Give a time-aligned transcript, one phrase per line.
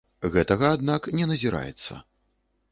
[0.35, 2.03] Гэтага, аднак, не назіраецца.